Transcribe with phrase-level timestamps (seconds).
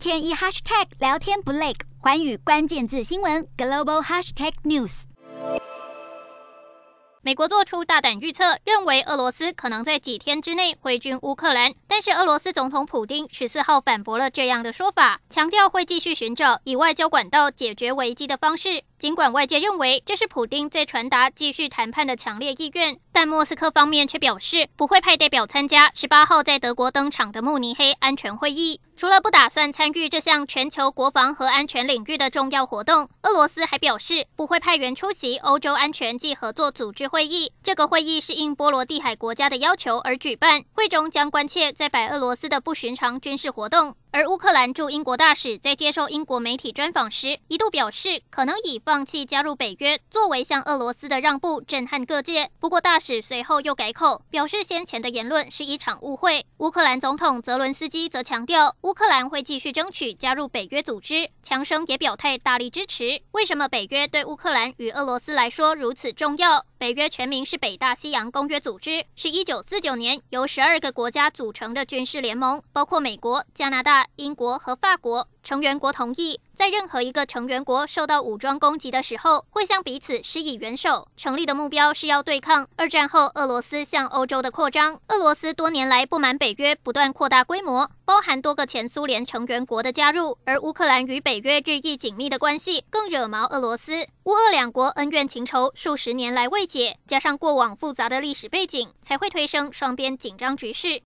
[0.00, 5.02] 天一 hashtag 聊天不累，寰宇关键字新闻 global hashtag news。
[7.20, 11.74] 美国做出大胆预测，认为俄罗斯可能在几天之内挥军乌克兰。
[11.86, 18.82] 但是俄罗斯总统普丁十四号反驳了这样的说法，强调会继续寻找以外交管道解决危机的方式。
[18.98, 28.80] 尽管外界认为这是普丁在传达继续谈判的强烈意愿，但莫斯科方面却表示不会派代表参加十八号在德国登场的慕尼黑安全会议。
[29.00, 37.50] 除了不打算参与这项全球国防和安全领域的重要活动，俄罗斯还表示不会派员出席欧洲安全及合作组织会议。
[37.62, 43.96] 这个会议是应波罗的海国家的要求而举办，会中将关切在白俄罗斯的不寻常军事活动。
[44.12, 52.50] 而乌克兰驻英国大使在接受英国媒体专访时，一度表示可能以放弃加入北约作为向俄罗斯的让步，震撼各界。
[52.58, 56.44] 不过大使随后又改口，表示先前的言论是一场误会。
[56.58, 63.22] 乌克兰总统泽伦斯基则强调，乌克兰会继续争取加入北约组织，强生也表态大力支持。
[63.30, 66.66] 为什么北约对乌克兰与俄罗斯来说如此重要？
[66.80, 75.28] 北约全名是北大西洋公约组织，是一九四九年由十二个国家组成的军事联盟，包括美国、加拿大、英国和法国。
[75.42, 81.08] 成员国同意，在任何一个成员国受到武装攻击的时候，会向彼此施以援手。
[81.16, 84.98] 成立的目标是要对抗二战后俄罗斯向欧洲的扩张。
[85.08, 94.06] 俄罗斯多年来不满北约不断扩大规模，包含多个前苏联成员国的加入，而乌克兰与北约日益紧密的关系更惹毛俄罗斯。
[94.24, 100.98] 乌俄两国恩怨情仇数十年来未解，加上过往复杂的历史背景，才会推升双边紧张局势。